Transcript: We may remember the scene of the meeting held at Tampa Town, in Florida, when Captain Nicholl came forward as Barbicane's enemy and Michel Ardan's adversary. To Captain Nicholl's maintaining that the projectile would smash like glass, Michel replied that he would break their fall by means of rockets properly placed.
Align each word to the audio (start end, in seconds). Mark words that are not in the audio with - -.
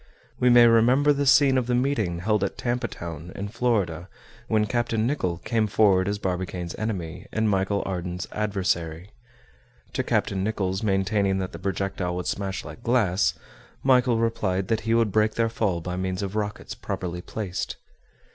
We 0.39 0.49
may 0.49 0.65
remember 0.65 1.13
the 1.13 1.27
scene 1.27 1.59
of 1.59 1.67
the 1.67 1.75
meeting 1.75 2.21
held 2.21 2.43
at 2.43 2.57
Tampa 2.57 2.87
Town, 2.87 3.31
in 3.35 3.49
Florida, 3.49 4.09
when 4.47 4.65
Captain 4.65 5.05
Nicholl 5.05 5.37
came 5.45 5.67
forward 5.67 6.07
as 6.07 6.17
Barbicane's 6.17 6.73
enemy 6.79 7.27
and 7.31 7.47
Michel 7.51 7.83
Ardan's 7.85 8.25
adversary. 8.31 9.11
To 9.93 10.01
Captain 10.01 10.43
Nicholl's 10.43 10.81
maintaining 10.81 11.37
that 11.37 11.51
the 11.51 11.59
projectile 11.59 12.15
would 12.15 12.25
smash 12.25 12.65
like 12.65 12.81
glass, 12.81 13.35
Michel 13.83 14.17
replied 14.17 14.69
that 14.69 14.81
he 14.89 14.95
would 14.95 15.11
break 15.11 15.35
their 15.35 15.49
fall 15.49 15.81
by 15.81 15.95
means 15.97 16.23
of 16.23 16.35
rockets 16.35 16.73
properly 16.73 17.21
placed. 17.21 17.75